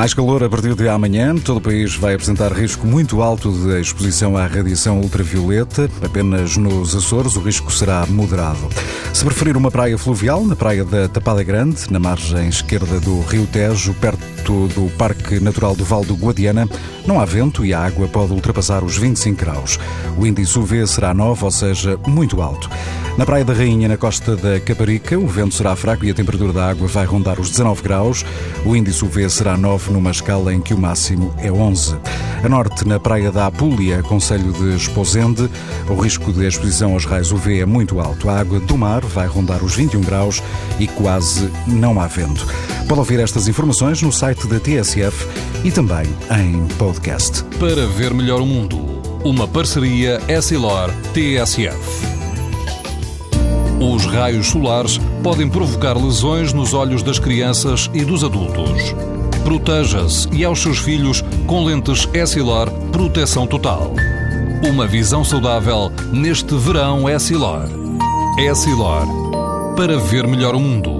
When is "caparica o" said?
24.60-25.26